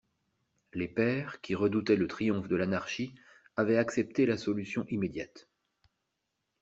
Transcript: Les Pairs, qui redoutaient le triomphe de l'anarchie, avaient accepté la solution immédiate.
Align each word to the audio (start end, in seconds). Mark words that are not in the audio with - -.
Les 0.73 0.87
Pairs, 0.87 1.41
qui 1.41 1.53
redoutaient 1.53 1.95
le 1.95 2.07
triomphe 2.07 2.47
de 2.47 2.55
l'anarchie, 2.55 3.13
avaient 3.55 3.77
accepté 3.77 4.25
la 4.25 4.35
solution 4.35 4.83
immédiate. 4.89 5.47